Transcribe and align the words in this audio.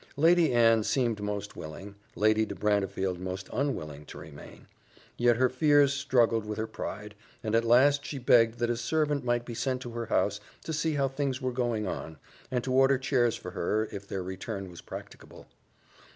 Lady 0.17 0.51
Anne 0.51 0.81
seemed 0.83 1.21
most 1.21 1.55
willing, 1.55 1.93
Lady 2.15 2.43
de 2.43 2.55
Brantefield 2.55 3.19
most 3.19 3.47
unwilling 3.53 4.03
to 4.03 4.17
remain; 4.17 4.65
yet 5.15 5.35
her 5.35 5.47
fears 5.47 5.93
struggled 5.93 6.43
with 6.43 6.57
her 6.57 6.65
pride, 6.65 7.13
and 7.43 7.53
at 7.53 7.63
last 7.63 8.03
she 8.03 8.17
begged 8.17 8.57
that 8.57 8.71
a 8.71 8.75
servant 8.77 9.23
might 9.23 9.45
be 9.45 9.53
sent 9.53 9.79
to 9.79 9.91
her 9.91 10.07
house 10.07 10.39
to 10.63 10.73
see 10.73 10.93
how 10.95 11.07
things 11.07 11.39
were 11.39 11.51
going 11.51 11.85
on, 11.85 12.17
and 12.49 12.63
to 12.63 12.73
order 12.73 12.97
chairs 12.97 13.35
for 13.35 13.51
her, 13.51 13.87
if 13.91 14.07
their 14.07 14.23
return 14.23 14.71
was 14.71 14.81
practicable. 14.81 15.45